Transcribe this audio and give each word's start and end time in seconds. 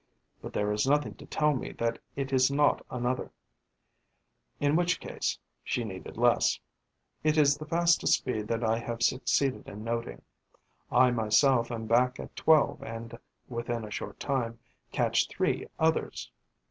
But 0.41 0.53
there 0.53 0.71
is 0.71 0.87
nothing 0.89 1.13
to 1.17 1.27
tell 1.27 1.53
me 1.55 1.73
that 1.73 1.99
it 2.15 2.33
is 2.33 2.49
not 2.49 2.83
another, 2.89 3.31
in 4.59 4.75
which 4.75 4.99
case 4.99 5.37
she 5.63 5.83
needed 5.83 6.17
less. 6.17 6.59
It 7.23 7.37
is 7.37 7.55
the 7.55 7.67
fastest 7.67 8.13
speed 8.13 8.47
that 8.47 8.63
I 8.63 8.79
have 8.79 9.03
succeeded 9.03 9.67
in 9.67 9.83
noting. 9.83 10.23
I 10.91 11.11
myself 11.11 11.69
am 11.69 11.85
back 11.85 12.19
at 12.19 12.35
twelve 12.35 12.81
and, 12.81 13.15
within 13.47 13.85
a 13.85 13.91
short 13.91 14.19
time, 14.19 14.57
catch 14.91 15.29
three 15.29 15.67
others. 15.77 16.31